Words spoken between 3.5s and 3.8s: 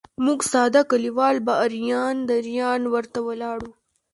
وو.